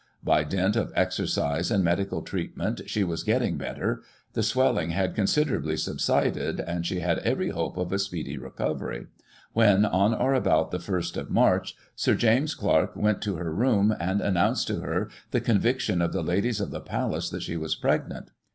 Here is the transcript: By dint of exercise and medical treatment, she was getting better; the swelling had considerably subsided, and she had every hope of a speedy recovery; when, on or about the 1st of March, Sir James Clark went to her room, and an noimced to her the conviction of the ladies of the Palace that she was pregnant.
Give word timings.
By 0.23 0.43
dint 0.43 0.75
of 0.75 0.91
exercise 0.95 1.69
and 1.69 1.83
medical 1.83 2.23
treatment, 2.23 2.89
she 2.89 3.03
was 3.03 3.21
getting 3.23 3.55
better; 3.57 4.01
the 4.33 4.41
swelling 4.41 4.89
had 4.89 5.13
considerably 5.13 5.77
subsided, 5.77 6.59
and 6.59 6.83
she 6.87 7.01
had 7.01 7.19
every 7.19 7.49
hope 7.49 7.77
of 7.77 7.93
a 7.93 7.99
speedy 7.99 8.35
recovery; 8.35 9.05
when, 9.53 9.85
on 9.85 10.15
or 10.15 10.33
about 10.33 10.71
the 10.71 10.79
1st 10.79 11.17
of 11.17 11.29
March, 11.29 11.75
Sir 11.95 12.15
James 12.15 12.55
Clark 12.55 12.95
went 12.95 13.21
to 13.21 13.35
her 13.35 13.53
room, 13.53 13.95
and 13.99 14.21
an 14.21 14.33
noimced 14.33 14.65
to 14.65 14.79
her 14.79 15.07
the 15.29 15.39
conviction 15.39 16.01
of 16.01 16.13
the 16.13 16.23
ladies 16.23 16.59
of 16.59 16.71
the 16.71 16.81
Palace 16.81 17.29
that 17.29 17.43
she 17.43 17.55
was 17.55 17.75
pregnant. 17.75 18.31